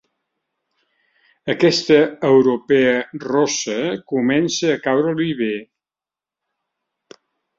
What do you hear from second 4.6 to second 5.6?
a caure-li bé.